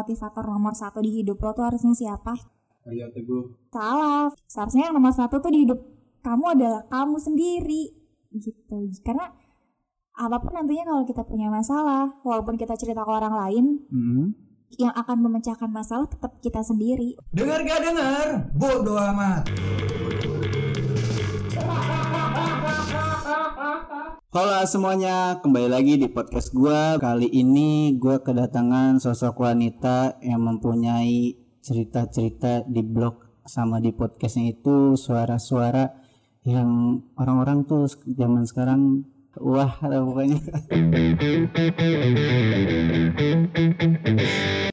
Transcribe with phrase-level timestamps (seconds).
[0.00, 2.38] motivator nomor satu di hidup lo tuh harusnya siapa?
[2.86, 3.42] Ayo teguh.
[3.74, 4.30] Salah.
[4.46, 5.82] Seharusnya yang nomor satu tuh di hidup
[6.22, 7.90] kamu adalah kamu sendiri.
[8.30, 8.78] Gitu.
[9.02, 9.34] Karena
[10.14, 14.26] apa pun nantinya kalau kita punya masalah, walaupun kita cerita ke orang lain, Hmm.
[14.78, 17.18] yang akan memecahkan masalah tetap kita sendiri.
[17.34, 18.26] Dengar gak dengar?
[18.54, 19.50] Bodoh amat.
[24.30, 26.94] Halo semuanya, kembali lagi di podcast gua.
[27.02, 34.94] Kali ini gua kedatangan sosok wanita yang mempunyai cerita-cerita di blog sama di podcastnya itu
[34.94, 35.98] suara-suara
[36.46, 39.02] yang orang-orang tuh zaman sekarang
[39.34, 40.38] wah pokoknya.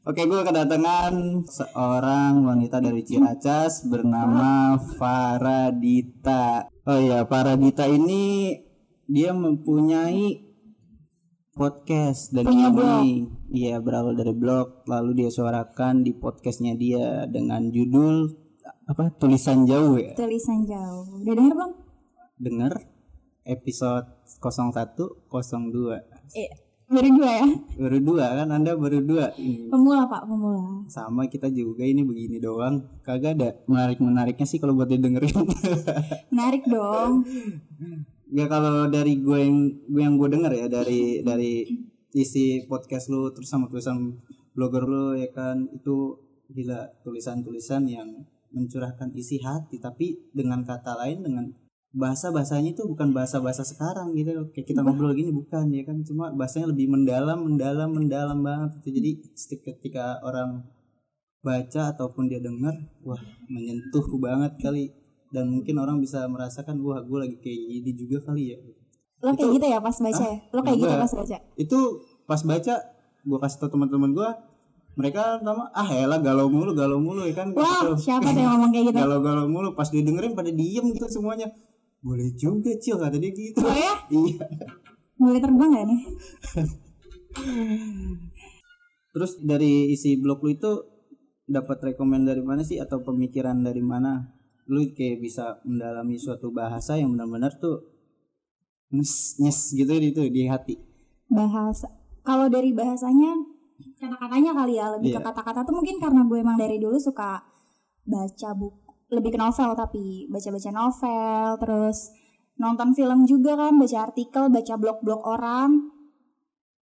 [0.06, 1.14] Oke, gue kedatangan
[1.50, 6.70] seorang wanita dari Ciracas bernama Faradita.
[6.86, 8.54] Oh iya, Faradita ini
[9.08, 10.44] dia mempunyai
[11.50, 14.84] podcast dan Punya ini iya berawal dari blog.
[14.84, 18.28] Lalu dia suarakan di podcastnya dia dengan judul
[18.84, 20.12] apa tulisan jauh ya?
[20.12, 21.24] Tulisan jauh.
[21.24, 21.72] Udah denger belum?
[22.38, 22.72] dengar
[23.42, 24.06] episode
[24.38, 24.94] 01
[25.26, 25.34] 02
[26.36, 26.50] Eh,
[26.86, 27.46] baru dua ya?
[27.74, 29.32] baru dua kan anda baru dua.
[29.72, 30.84] Pemula pak, pemula.
[30.86, 33.00] sama kita juga ini begini doang.
[33.02, 33.50] Kagak ada.
[33.64, 35.32] Menarik menariknya sih kalau buat didengerin.
[36.32, 37.24] Menarik dong.
[38.28, 41.64] Ya kalau dari gue yang gue yang gue denger ya dari dari
[42.12, 44.20] isi podcast lu terus sama tulisan
[44.52, 46.16] blogger lu ya kan itu
[46.48, 48.08] gila tulisan-tulisan yang
[48.52, 51.46] mencurahkan isi hati tapi dengan kata lain dengan
[51.92, 54.52] bahasa bahasanya itu bukan bahasa bahasa sekarang gitu.
[54.52, 58.88] Kayak kita ngobrol gini bukan ya kan cuma bahasanya lebih mendalam mendalam mendalam banget itu
[59.00, 59.10] jadi
[59.72, 60.64] ketika orang
[61.40, 64.92] baca ataupun dia dengar wah menyentuh banget kali
[65.28, 68.58] dan mungkin orang bisa merasakan wah gue lagi kayak gini juga kali ya
[69.18, 70.38] Lo kayak Itu- gitu ya pas baca ya?
[70.48, 71.36] Lo kayak gitu pas baca?
[71.56, 71.78] itu
[72.24, 72.74] pas baca
[73.20, 74.28] gue kasih tau teman-teman gue
[74.94, 78.08] mereka pertama ah elah galau mulu galau mulu ya kan Wah, Gitu.
[78.08, 78.98] siapa tuh yang ngomong kayak gitu?
[78.98, 81.46] galau-galau mulu pas didengerin pada diem gitu semuanya
[81.98, 83.94] boleh juga cil kata dia gitu Oh ya?
[84.22, 84.38] iya
[85.14, 86.00] Boleh terbang gak nih?
[89.10, 90.70] terus dari isi blog lu itu
[91.44, 94.30] dapat rekomend dari mana sih atau pemikiran dari mana
[94.68, 97.88] lu kayak bisa mendalami suatu bahasa yang benar-benar tuh
[98.92, 100.76] nyes nyes gitu itu di hati
[101.28, 101.92] Bahasa.
[102.24, 103.36] Kalau dari bahasanya,
[104.00, 104.88] kata-katanya kali ya.
[104.96, 105.28] Lebih ke Iya.
[105.28, 107.44] kata-kata tuh mungkin karena gue emang dari dulu suka
[108.08, 109.12] baca buku.
[109.12, 110.24] Lebih ke novel tapi.
[110.32, 111.44] Baca-baca novel.
[111.60, 111.98] Terus
[112.56, 113.76] nonton film juga kan.
[113.76, 115.97] Baca artikel, baca blog-blog orang.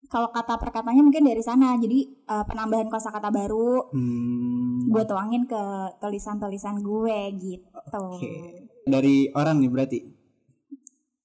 [0.06, 1.74] Kalau kata perkatanya mungkin dari sana.
[1.76, 3.90] Jadi eh, penambahan kosakata baru.
[3.92, 5.62] hmm, Gue tuangin ke
[5.98, 8.06] tulisan-tulisan gue gitu.
[8.16, 8.66] Oke.
[8.86, 9.98] Dari orang nih berarti.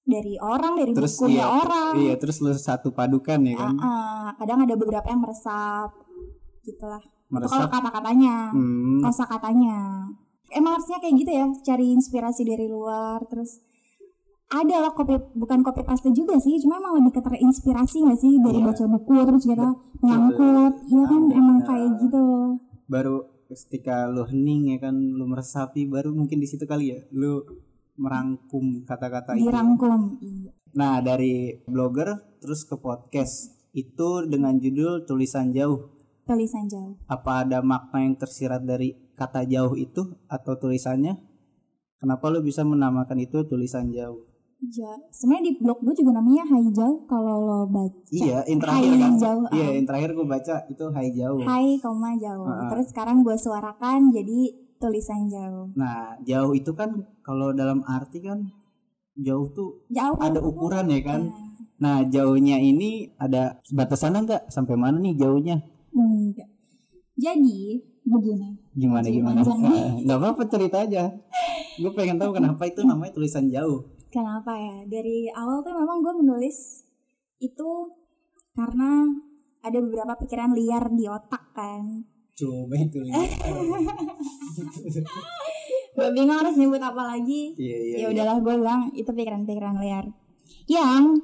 [0.01, 1.93] Dari orang, dari Terus bukunya iya, orang.
[1.95, 3.77] Iya, terus lu satu padukan ya kan.
[3.79, 4.27] Ah, ah.
[4.41, 5.93] kadang ada beberapa yang meresap
[6.61, 10.03] gitulah itu kalau kata-katanya Hmm, kosa katanya
[10.51, 13.63] emang harusnya kayak gitu ya cari inspirasi dari luar terus
[14.51, 18.35] ada lah kopi bukan copy paste juga sih cuma emang lebih ke terinspirasi gak sih
[18.37, 18.67] dari Iya.
[18.67, 19.67] baca buku terus kita
[20.01, 22.23] nyangkut iya kan Ada, emang kayak gitu
[22.85, 23.15] baru
[23.47, 27.43] ketika lu hening ya kan lu meresapi baru mungkin di situ kali ya lu
[27.95, 29.47] merangkum kata-kata itu.
[29.47, 35.91] dirangkum iya Nah, dari blogger terus ke podcast itu dengan judul tulisan jauh.
[36.23, 41.19] tulisan jauh Apa ada makna yang tersirat dari kata jauh itu atau tulisannya?
[41.99, 44.30] Kenapa lu bisa menamakan itu tulisan jauh?
[44.61, 48.85] Ja sebenarnya di blog gue juga namanya Hai Jauh kalau lo baca Iya, yang terakhir
[48.85, 49.13] Hai kan.
[49.17, 49.71] Jauh Iya, ah.
[49.73, 51.41] yang terakhir gue baca itu Hai Jauh.
[51.41, 52.69] Hai koma jauh Ah, ah.
[52.69, 54.39] terus sekarang gue suarakan jadi
[54.77, 56.93] tulisan jauh Nah, jauh itu kan
[57.25, 58.45] kalau dalam arti kan
[59.17, 61.21] jauh tuh jauh ada ukuran ya kan.
[61.25, 61.49] Nah,
[61.81, 64.43] Nah, jauhnya ini ada batasannya enggak?
[64.53, 65.65] Sampai mana nih jauhnya?
[65.91, 66.45] enggak
[67.17, 67.57] jadi
[68.01, 69.39] begini Gimana gimana?
[69.43, 69.99] Jangan.
[70.05, 71.11] Enggak apa-apa cerita aja.
[71.75, 73.83] Gue pengen tahu kenapa itu namanya tulisan jauh.
[74.11, 76.83] Kenapa ya dari awal tuh memang gue menulis
[77.39, 77.69] itu
[78.51, 79.07] karena
[79.61, 83.27] ada beberapa pikiran liar di otak kan Coba itu lihat.
[85.91, 87.93] gue bingung harus nyebut apa lagi Iya iya.
[87.93, 88.07] ya iya.
[88.09, 90.05] udahlah gue bilang itu pikiran-pikiran liar
[90.65, 91.19] yang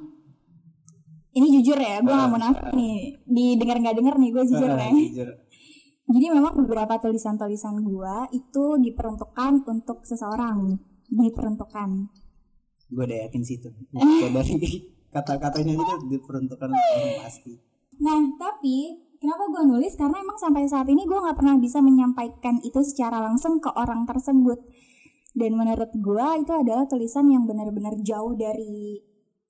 [1.30, 4.78] ini jujur ya gue gak mau nafik nih didengar nggak denger nih gue jujur Ah,
[4.78, 5.28] ya jujur.
[6.14, 10.76] jadi memang beberapa tulisan-tulisan gue itu diperuntukkan untuk seseorang
[11.08, 11.88] diperuntukkan
[12.88, 13.68] Gue udah yakin sih itu.
[13.92, 14.56] Kayak dari
[15.14, 17.52] kata-katanya itu diperuntukkan untuk orang pasti.
[17.98, 18.76] Nah, tapi
[19.20, 19.92] kenapa gue nulis?
[19.96, 24.04] Karena emang sampai saat ini gue nggak pernah bisa menyampaikan itu secara langsung ke orang
[24.08, 24.60] tersebut.
[25.36, 28.98] Dan menurut gue itu adalah tulisan yang benar-benar jauh dari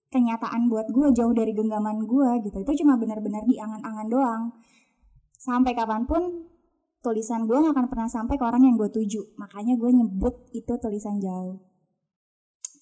[0.08, 2.56] kenyataan buat gue, jauh dari genggaman gue gitu.
[2.64, 4.44] Itu cuma benar-benar di angan-angan doang.
[5.38, 6.50] sampai kapan pun
[6.99, 10.73] tulisan gue gak akan pernah sampai ke orang yang gue tuju makanya gue nyebut itu
[10.82, 11.62] tulisan jauh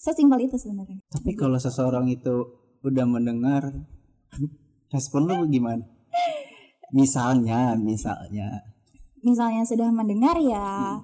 [0.07, 1.03] sesimpel itu sebenarnya.
[1.11, 3.75] Tapi kalau seseorang itu udah mendengar
[4.95, 5.83] respon lu gimana?
[6.95, 8.63] Misalnya, misalnya.
[9.27, 11.03] misalnya sudah mendengar ya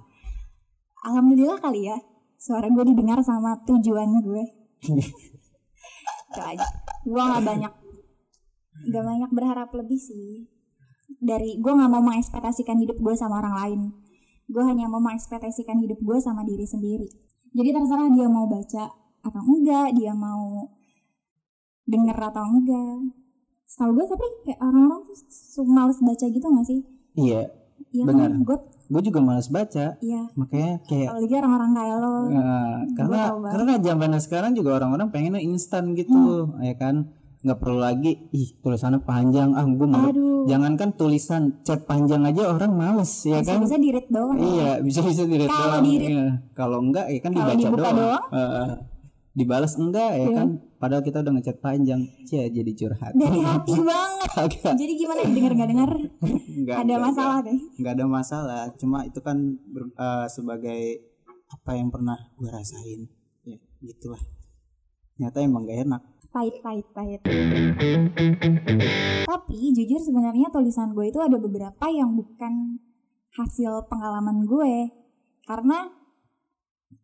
[1.02, 1.99] alhamdulillah kali ya
[2.38, 4.44] suara gue didengar sama tujuan gue
[6.31, 6.69] itu aja.
[7.02, 7.72] Gue nggak banyak
[8.87, 10.46] nggak banyak berharap lebih sih.
[11.19, 13.81] Dari gue nggak mau mengekspektasikan hidup gue sama orang lain.
[14.46, 18.84] Gue hanya mau mengekspektasikan hidup gue sama diri sendiri jadi terserah dia mau baca
[19.22, 20.66] atau enggak dia mau
[21.84, 22.96] denger atau enggak
[23.64, 26.81] setahu gue tapi kayak orang-orang tuh males baca gitu gak sih
[27.12, 27.44] Iya,
[27.90, 28.28] Iya Benar.
[28.31, 28.56] kan gue
[28.88, 29.96] gue juga males baca.
[29.99, 35.40] iya Makanya kayak apalagi orang-orang kayak lo Nah, karena karena zaman sekarang juga orang-orang pengennya
[35.40, 36.16] instan gitu,
[36.58, 37.08] ya kan?
[37.40, 40.08] Nggak perlu lagi, ih tulisannya panjang, ah gue mau.
[40.08, 43.60] aduh Jangankan tulisan chat panjang aja orang males, ya bisa kan?
[43.62, 45.82] bisa di read doang Iya, bisa bisa di Kalau doang.
[45.82, 46.10] di-read.
[46.10, 46.26] Iya.
[46.52, 47.96] Kalau enggak ya kan dibaca doang.
[47.96, 48.24] doang.
[48.30, 48.68] Heeh.
[49.32, 50.36] dibalas enggak ya Iya.
[50.36, 50.48] kan?
[50.76, 53.12] Padahal kita udah ngechat panjang, cia jadi curhat.
[53.14, 55.90] dari hati banget jadi gimana denger nggak denger
[56.52, 57.72] Enggak, ada enggak, masalah deh enggak.
[57.74, 60.80] Enggak ada masalah, cuma itu kan ber- eh, sebagai
[61.48, 63.08] apa yang pernah gue rasain.
[63.42, 64.20] Ya, gitulah.
[65.12, 66.02] Ternyata emang gak enak.
[66.32, 67.20] Pahit pahit pahit.
[69.29, 72.81] Tapi jujur sebenarnya tulisan gue itu ada beberapa yang bukan
[73.37, 74.88] hasil pengalaman gue.
[75.44, 75.93] Karena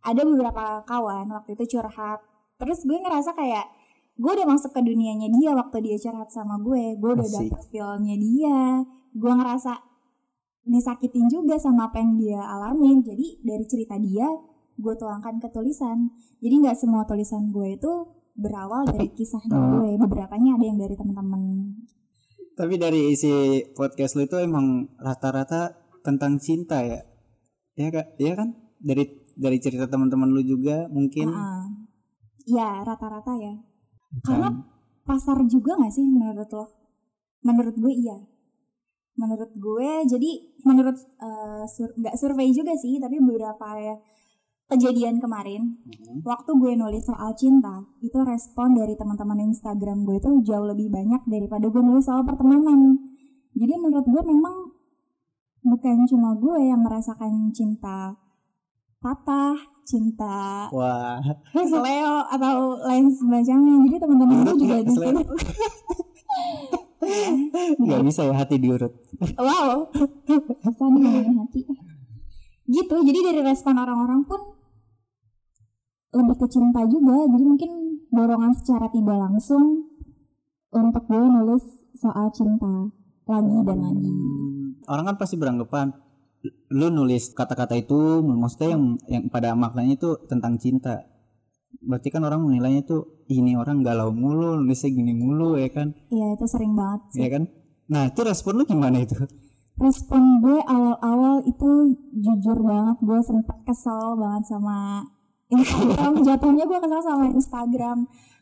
[0.00, 2.24] ada beberapa kawan waktu itu curhat.
[2.56, 3.68] Terus gue ngerasa kayak
[4.18, 6.96] gue udah masuk ke dunianya dia waktu dia curhat sama gue.
[6.96, 8.82] Gue udah dapet feelnya dia.
[9.12, 9.76] Gue ngerasa
[10.68, 13.04] disakitin juga sama apa yang dia alamin.
[13.04, 14.26] Jadi dari cerita dia
[14.78, 16.16] gue tuangkan ke tulisan.
[16.40, 19.70] Jadi nggak semua tulisan gue itu berawal dari kisahnya Hmm.
[19.76, 21.42] gue beberapanya ada yang dari teman-teman
[22.54, 23.30] Tapi dari isi
[23.70, 26.98] podcast lu itu emang rata-rata tentang cinta ya.
[27.74, 28.50] Ya kak, ya kan?
[28.78, 31.30] Dari dari cerita teman-teman lu juga mungkin.
[31.30, 31.66] Ah,
[32.42, 33.54] ya rata-rata ya
[34.24, 34.54] karena kan?
[35.04, 36.64] pasar juga nggak sih menurut lo
[37.44, 38.16] menurut gue iya
[39.14, 40.30] menurut gue jadi
[40.64, 43.94] menurut eh, sur- nggak survei juga sih tapi beberapa ya
[44.68, 46.20] kejadian kemarin Mhm.
[46.22, 51.24] waktu gue nulis soal cinta itu respon dari teman-teman Instagram gue itu jauh lebih banyak
[51.24, 53.00] daripada gue nulis soal pertemanan.
[53.52, 54.56] Jadi menurut gue memang
[55.64, 58.12] bukan cuma gue yang merasakan cinta
[58.98, 61.16] patah cinta Wah,
[61.54, 63.88] seleo atau lain sebagainya.
[63.88, 65.22] Jadi teman-teman gue juga di sini
[67.78, 68.92] nggak bisa ya hati diurut.
[69.40, 69.88] wow.
[70.76, 71.64] Ngomongin hati.
[72.68, 74.57] Gitu jadi dari respon orang-orang pun
[76.08, 77.70] lebih ke cinta juga jadi mungkin
[78.08, 79.84] dorongan secara tidak langsung
[80.68, 81.64] untuk gue nulis
[81.94, 82.88] soal cinta
[83.24, 84.12] lagi dan lagi
[84.88, 85.92] Orang kan pasti beranggapan
[86.72, 91.04] lu nulis kata-kata itu maksudnya yang yang pada maknanya itu tentang cinta.
[91.84, 95.92] Berarti kan orang menilainya itu ini orang galau mulu, nulisnya gini mulu ya kan?
[96.08, 97.52] iya itu sering banget sih Ya kan?
[97.92, 99.12] Nah, itu respon lu gimana itu?
[99.76, 101.68] respon gue awal-awal itu
[102.16, 105.04] jujur banget gue sempet kesel banget sama
[105.48, 106.12] Instagram.
[106.26, 107.98] Jatuhnya gue kesel sama Instagram.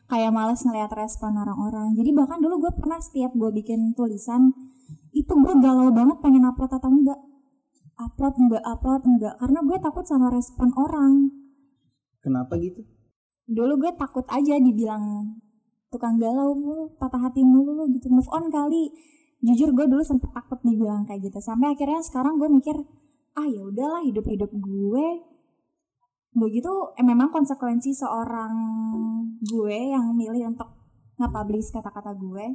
[0.07, 1.91] Kayak males ngeliat respon orang-orang.
[1.95, 4.55] Jadi bahkan dulu gue pernah setiap gue bikin tulisan
[5.11, 7.19] itu gue galau banget pengen upload atau enggak.
[7.97, 9.35] Upload enggak upload enggak.
[9.35, 11.31] Karena gue takut sama respon orang.
[12.23, 12.83] Kenapa gitu?
[13.47, 15.39] dulu gue takut aja dibilang
[15.87, 18.11] tukang galau mulu patah hati mulu lu gitu.
[18.11, 18.91] Move on kali.
[19.39, 21.39] Jujur gue dulu sempet takut dibilang kayak gitu.
[21.39, 22.75] Sampai akhirnya sekarang gue mikir
[23.39, 25.07] ah ya udahlah hidup hidup gue
[26.31, 28.53] begitu eh, memang konsekuensi seorang
[29.39, 30.69] gue yang milih untuk
[31.17, 32.45] nge-publish kata-kata gue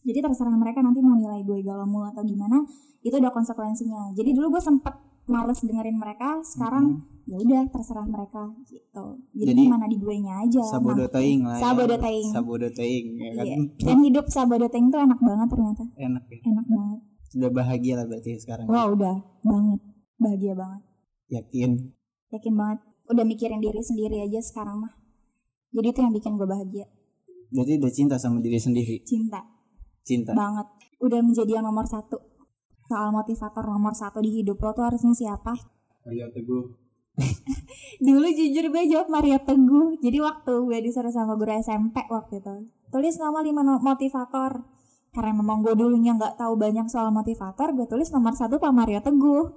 [0.00, 2.64] jadi terserah mereka nanti mau nilai gue galau mulu atau gimana
[3.00, 4.94] itu udah konsekuensinya jadi dulu gue sempet
[5.28, 10.40] males dengerin mereka sekarang ya udah terserah mereka gitu jadi, Jadi, mana di gue nya
[10.40, 11.60] aja Sabodo teing lah.
[11.60, 11.62] ya.
[11.62, 12.28] Sabodo teing.
[12.32, 13.44] Sabodo teing ya kan.
[13.44, 13.56] iya.
[13.84, 16.40] dan hidup sabodo teing tuh enak banget ternyata Enak ya.
[16.46, 18.64] enak banget Udah bahagia lah berarti sekarang.
[18.64, 19.80] wah udah banget
[20.16, 20.80] bahagia banget
[21.28, 21.70] Yakin.
[22.32, 22.78] Yakin banget.
[23.08, 24.92] Udah mikirin diri sendiri aja sekarang mah.
[25.72, 26.86] Jadi itu yang bikin gue bahagia.
[27.48, 29.00] Berarti udah cinta sama diri sendiri.
[29.04, 29.40] cinta.
[30.04, 30.32] Cinta.
[30.32, 30.68] banget.
[31.04, 32.16] Udah menjadi yang nomor satu.
[32.88, 35.52] Soal motivator nomor satu di hidup lo tuh harusnya siapa?
[36.08, 36.64] Ayo teguh.
[38.06, 39.98] dulu jujur gue jawab Maria Teguh.
[40.00, 42.54] Jadi waktu gue disuruh sama guru SMP waktu itu
[42.88, 44.64] tulis nama lima no- motivator.
[45.12, 49.00] Karena memang gue dulunya nggak tahu banyak soal motivator gue tulis nomor satu Pak Mario
[49.00, 49.56] Teguh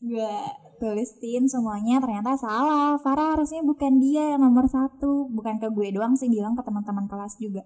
[0.00, 0.32] gue
[0.80, 2.96] tulisin semuanya ternyata salah.
[2.96, 5.28] Farah harusnya bukan dia yang nomor satu.
[5.28, 7.62] Bukan ke gue doang sih bilang ke teman-teman kelas juga.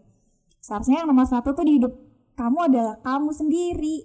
[0.58, 1.94] Seharusnya yang nomor satu tuh di hidup
[2.34, 3.96] kamu adalah kamu sendiri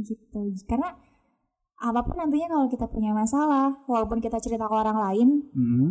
[0.00, 0.40] gitu.
[0.64, 0.96] Karena
[1.84, 5.90] apa pun nantinya kalau kita punya masalah walaupun kita cerita ke orang lain Hmm.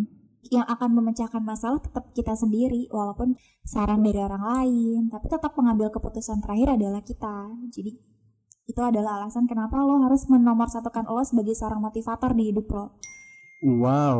[0.50, 5.02] yang akan memecahkan masalah tetap kita sendiri walaupun saran dari orang lain.
[5.14, 7.54] Tapi tetap mengambil keputusan terakhir adalah kita.
[7.70, 8.13] Jadi
[8.66, 12.88] itu adalah alasan kenapa lo harus menomorsatukan lo sebagai seorang motivator di hidup lo
[13.64, 14.20] Wow.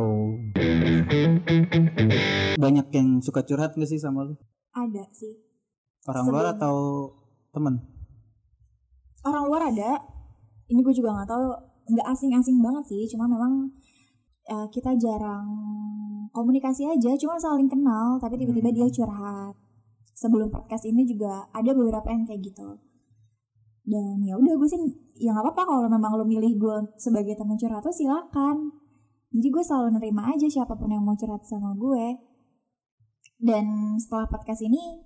[2.56, 4.34] Banyak yang suka curhat gak sih sama lu?
[4.72, 5.36] ada sih
[6.04, 6.76] Orang luar Sebelum- atau
[7.50, 7.74] temen?
[9.22, 10.00] orang luar ada
[10.66, 11.44] ini gue juga nggak tahu
[11.86, 13.72] nggak asing-asing banget sih cuma memang
[14.44, 15.44] eh, kita jarang
[16.30, 18.76] komunikasi aja cuma saling kenal tapi tiba-tiba Hmm.
[18.76, 19.54] dia curhat
[20.10, 22.68] sebelum podcast ini juga ada beberapa yang kayak gitu
[23.84, 24.80] dan ya udah gue sih
[25.20, 28.72] ya nggak apa-apa kalau memang lo milih gue sebagai teman curhat lo silakan
[29.28, 32.16] jadi gue selalu nerima aja siapa pun yang mau curhat sama gue
[33.38, 33.64] dan
[34.00, 35.04] setelah podcast ini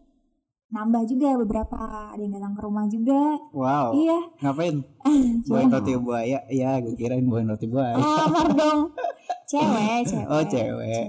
[0.69, 1.75] nambah juga beberapa
[2.13, 3.97] ada yang datang ke rumah juga Wow.
[3.97, 4.77] iya Ngapain?
[5.49, 6.45] Buain roti buaya?
[6.53, 7.97] Ya, gue kirain buain roti buaya.
[7.97, 8.81] Lamar dong.
[9.51, 10.29] Cewek, cewek.
[10.29, 11.09] Oh, cewek.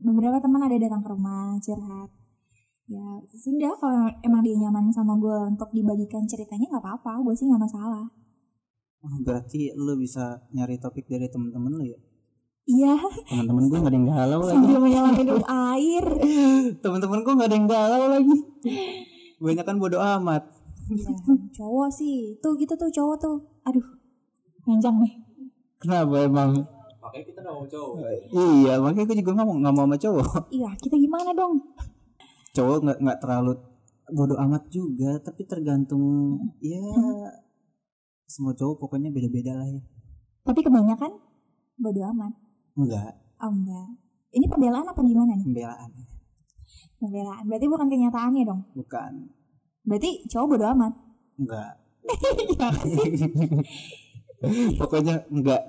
[0.00, 2.08] Beberapa teman ada datang ke rumah curhat.
[2.90, 7.46] Ya sudah kalau emang dia nyaman sama gue untuk dibagikan ceritanya nggak apa-apa, gue sih
[7.46, 8.06] nggak masalah.
[9.02, 11.98] Oh, berarti lu bisa nyari topik dari temen-temen lu ya?
[12.62, 12.94] Iya,
[13.26, 14.54] Temen-temen gue gak ada yang galau lagi.
[14.54, 16.04] sambil menyelam minum air.
[16.86, 18.36] Temen-temen gue gak ada yang galau lagi.
[19.42, 20.46] Banyak kan bodo amat.
[20.86, 21.10] Ya,
[21.58, 23.36] cowok sih, tuh gitu tuh cowok tuh.
[23.66, 23.82] Aduh,
[24.62, 25.12] panjang nih.
[25.82, 26.62] Kenapa emang?
[27.02, 27.94] Makanya kita gak mau cowok.
[28.30, 30.30] Iya, makanya gue juga ngomong nggak mau sama cowok.
[30.54, 31.58] Iya, kita gimana dong?
[32.52, 33.52] Cowok nggak nggak terlalu
[34.12, 36.84] bodo amat juga, tapi tergantung ya
[38.28, 39.80] semua cowok pokoknya beda-beda lah ya.
[40.44, 41.12] Tapi kebanyakan
[41.80, 42.32] bodo amat.
[42.72, 43.88] Enggak, Oh enggak.
[44.32, 45.44] Ini pembelaan apa gimana nih?
[45.44, 45.90] pembelaan.
[46.96, 47.42] Pembelaan.
[47.44, 48.60] Berarti bukan kenyataannya dong.
[48.72, 49.12] Bukan.
[49.84, 50.92] Berarti cowok bodo amat.
[51.36, 51.72] Enggak.
[52.86, 53.00] Sih?
[54.80, 55.62] pokoknya enggak.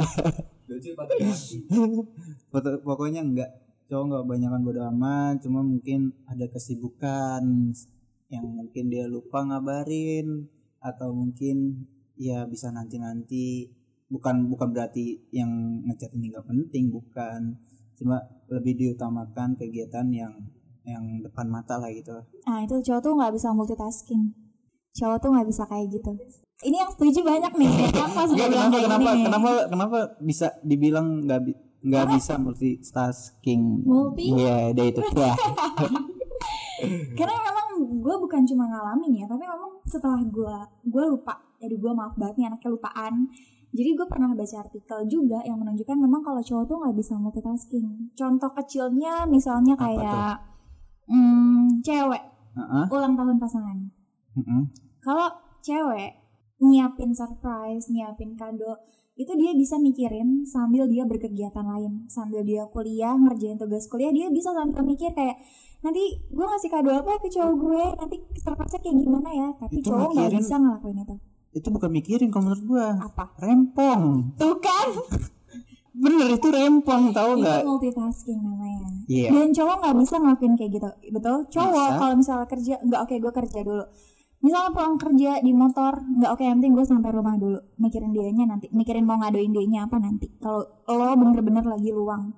[2.88, 3.52] Pokoknya enggak.
[3.92, 7.44] Cowok enggak banyakan bodo amat, cuma mungkin ada kesibukan
[8.32, 10.50] yang mungkin dia lupa ngabarin
[10.82, 11.86] atau mungkin
[12.18, 13.70] ya bisa nanti-nanti
[14.10, 15.50] bukan bukan berarti yang
[15.90, 17.58] ngechat ini nggak penting bukan
[17.98, 20.34] cuma lebih diutamakan kegiatan yang
[20.84, 22.12] yang depan mata lah gitu
[22.44, 24.24] Nah itu cowok tuh nggak bisa multitasking.
[24.94, 26.12] Cowok tuh nggak bisa kayak gitu.
[26.63, 27.72] Ini yang setuju banyak nih.
[27.72, 29.24] Ya kenapa kenapa gini nih.
[29.25, 31.42] kenapa kenapa bisa dibilang nggak
[31.84, 34.32] nggak bisa multitasking Multi?
[34.32, 35.36] Iya, ada itu ya
[37.16, 37.68] Karena memang
[38.00, 41.36] gue bukan cuma ngalamin ya, tapi memang setelah gue gue lupa.
[41.60, 43.13] Jadi gue maaf banget nih anaknya lupaan.
[43.74, 47.88] Jadi gue pernah baca artikel juga yang menunjukkan memang kalau cowok tuh nggak bisa multitasking.
[48.13, 50.44] Contoh kecilnya misalnya kayak
[51.08, 52.24] hmm, cewek
[52.54, 53.78] Heeh, ulang tahun pasangan.
[54.38, 54.63] heeh.
[55.02, 55.25] kalau
[55.66, 56.13] cewek
[56.62, 58.78] nyiapin surprise, nyiapin kado,
[59.13, 64.25] itu dia bisa mikirin sambil dia berkegiatan lain, sambil dia kuliah ngerjain tugas kuliah, dia
[64.27, 65.38] bisa sambil mikir kayak
[65.79, 69.93] nanti gue ngasih kado apa ke cowok gue, nanti surprise kayak gimana ya, tapi Itu
[69.93, 71.15] cowok nggak bisa ngelakuin itu.
[71.53, 73.29] itu bukan mikirin kalau menurut gua Apa?
[73.38, 74.89] rempong Tuh kan?
[75.93, 78.89] bener itu rempong itu nggak multitasking namanya.
[79.05, 81.38] iya Dan cowok nggak bisa ngelakuin kayak gitu, betul?
[81.53, 83.86] Cowok kalau misalnya kerja, nggak oke gue kerja dulu.
[84.44, 88.44] Misalnya pulang kerja di motor, nggak oke yang penting gue sampai rumah dulu, mikirin dianya
[88.44, 90.28] nanti, mikirin mau ngadoin dianya apa nanti.
[90.44, 92.36] Kalau lo bener-bener lagi luang,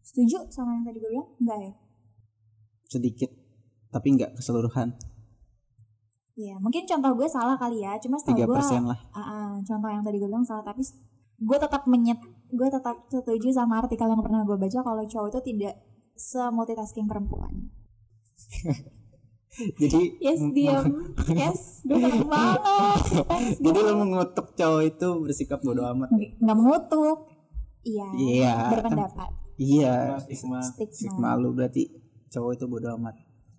[0.00, 1.28] setuju sama yang tadi gue bilang?
[1.36, 1.72] Enggak ya?
[2.88, 3.30] sedikit
[3.92, 4.96] tapi nggak keseluruhan
[6.38, 7.98] Iya, mungkin contoh gue salah kali ya.
[7.98, 10.86] Cuma setahu tiga gue, persen lah ah, ah, contoh yang tadi gue bilang salah, tapi
[11.34, 12.22] gue tetap menyet,
[12.54, 15.74] gue tetap setuju sama artikel yang pernah gue baca kalau cowok itu tidak
[16.14, 17.74] semultitasking perempuan.
[19.74, 20.84] jadi Yes, m- diam.
[21.30, 22.60] Yes, gue seneng banget.
[23.24, 27.18] Thanks, jadi lo mengutuk cowok itu bersikap bodoh amat Nggak- nggak mengutuk.
[27.80, 28.06] Iya.
[28.12, 29.30] Iya, Berpendapat.
[29.56, 30.60] iya Stigma.
[30.60, 30.90] Stigma.
[30.90, 31.88] stigma lu berarti
[32.28, 33.16] cowok itu bodoh amat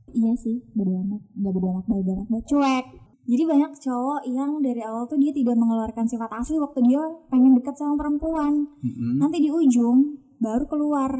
[0.10, 1.22] Iya sih, bodo amat.
[1.34, 2.86] Nggak bodo amat, bodo amat, bodo cuek.
[3.26, 7.54] Jadi banyak cowok yang dari awal tuh dia tidak mengeluarkan sifat asli waktu dia pengen
[7.54, 8.66] deket sama perempuan.
[8.80, 9.18] Mm-mm.
[9.18, 9.98] Nanti di ujung
[10.36, 11.14] baru keluar.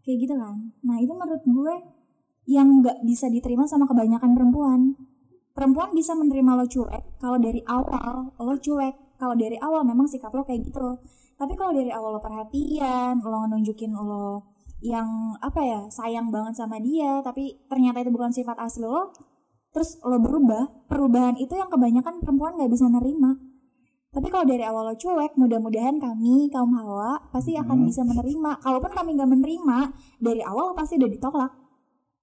[0.00, 0.54] Kayak gitu kan.
[0.80, 1.74] Nah itu menurut gue
[2.48, 4.96] yang nggak bisa diterima sama kebanyakan perempuan.
[5.52, 9.20] Perempuan bisa menerima lo cuek kalau dari awal lo cuek.
[9.20, 10.96] Kalau dari awal memang sikap lo kayak gitu.
[11.34, 14.46] Tapi kalau dari awal lo perhatian, lo nunjukin lo
[14.78, 19.10] yang apa ya sayang banget sama dia, tapi ternyata itu bukan sifat asli lo,
[19.74, 23.34] terus lo berubah, perubahan itu yang kebanyakan perempuan nggak bisa nerima.
[24.08, 27.86] Tapi kalau dari awal lo cuek, mudah-mudahan kami kaum hawa pasti akan Hmm.
[27.90, 28.62] bisa menerima.
[28.62, 29.78] Kalaupun kami nggak menerima,
[30.22, 31.52] dari awal lo pasti udah ditolak.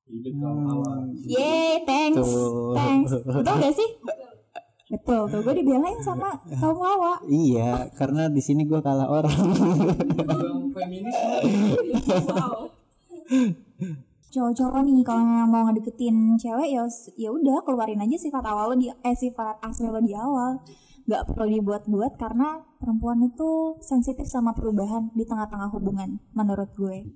[0.05, 1.09] Awal.
[1.25, 2.77] Yeay, thanks, Tuh.
[2.77, 3.09] thanks.
[3.25, 3.89] Betul gak sih?
[4.85, 6.29] Betul tuh, gue dibelain sama
[6.61, 7.17] kaum hawa.
[7.25, 9.33] Iya, karena di sini gue kalah orang.
[10.29, 11.17] Bang feminis.
[12.29, 12.69] Wow.
[14.29, 16.85] Cowok-cowok nih kalau memang mau ngedeketin cewek ya
[17.17, 20.61] ya udah keluarin aja sifat awal lo di eh sifat asli lo di awal.
[21.05, 27.13] Gak perlu dibuat-buat karena perempuan itu sensitif sama perubahan di tengah-tengah hubungan menurut gue.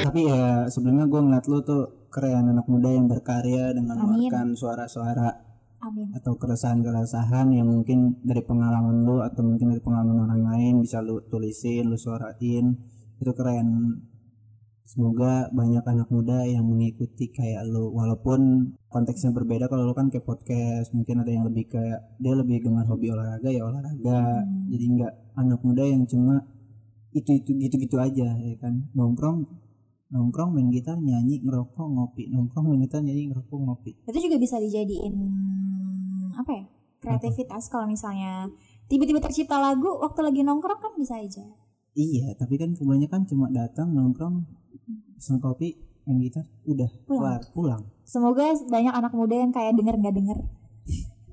[0.00, 5.36] Tapi ya sebelumnya gue ngeliat lu tuh keren anak muda yang berkarya dengan mengeluarkan suara-suara
[5.84, 6.16] Amin.
[6.16, 11.20] atau keresahan-keresahan yang mungkin dari pengalaman lu atau mungkin dari pengalaman orang lain bisa lu
[11.28, 12.72] tulisin, lu suarain.
[13.20, 13.68] Itu keren.
[14.92, 17.96] Semoga banyak anak muda yang mengikuti kayak lu.
[17.96, 22.60] Walaupun konteksnya berbeda kalau lu kan kayak podcast mungkin ada yang lebih kayak dia lebih
[22.60, 24.44] gemar hobi olahraga ya olahraga.
[24.68, 26.44] Jadi nggak anak muda yang cuma
[27.16, 28.84] itu itu gitu gitu aja ya kan.
[28.92, 29.48] Nongkrong
[30.12, 32.28] nongkrong main gitar nyanyi ngerokok ngopi.
[32.28, 33.96] Nongkrong main gitar nyanyi ngerokok ngopi.
[34.04, 35.14] Itu juga bisa dijadiin
[36.36, 36.64] apa ya?
[37.00, 37.72] Kreativitas.
[37.72, 38.52] Kalau misalnya
[38.92, 41.48] tiba-tiba tercipta lagu waktu lagi nongkrong kan bisa aja.
[41.92, 44.61] iya tapi kan kebanyakan cuma datang nongkrong
[45.22, 47.22] pesen kopi main gitar udah Pulang.
[47.22, 50.38] kelar pulang Semoga banyak anak muda yang kayak denger nggak denger.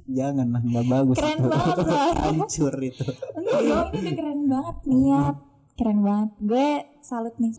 [0.05, 1.49] jangan lah nggak bagus Keren itu.
[1.49, 1.77] banget,
[2.23, 5.35] hancur itu Enggak dong, ini udah keren banget niat.
[5.73, 6.29] Keren banget.
[6.39, 6.67] Gue
[6.99, 7.53] salut nih.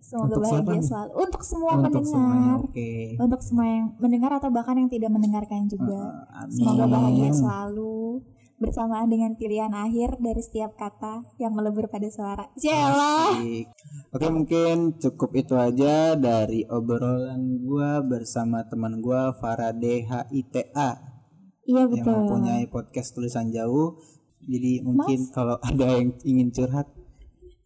[0.00, 1.10] Semoga Untuk bahagia selalu.
[1.16, 2.58] Untuk semua untuk pendengar.
[2.60, 6.26] oke Untuk semua yang mendengar atau bahkan yang tidak mendengarkan juga.
[6.32, 6.50] Amin.
[6.50, 8.18] Semoga bahagia selalu
[8.60, 12.44] bersamaan dengan pilihan akhir dari setiap kata yang melebur pada suara.
[12.60, 13.32] Jela.
[14.12, 21.10] Oke mungkin cukup itu aja dari obrolan gua bersama teman gua Farade HITA
[21.70, 22.12] Iya yang betul.
[22.12, 23.96] mempunyai podcast tulisan jauh.
[24.44, 26.88] Jadi mungkin kalau ada yang ingin curhat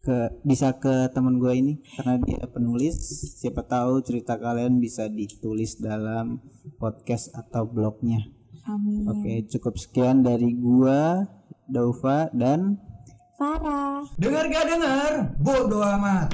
[0.05, 2.95] ke bisa ke teman gua ini karena dia penulis.
[3.41, 6.39] Siapa tahu cerita kalian bisa ditulis dalam
[6.77, 8.34] podcast atau blognya.
[8.65, 9.05] Amin.
[9.05, 11.29] Oke cukup sekian dari gua
[11.69, 12.81] Daufa dan
[13.35, 14.07] Farah.
[14.15, 15.11] Dengar gak dengar?
[15.43, 16.31] Bodoh amat.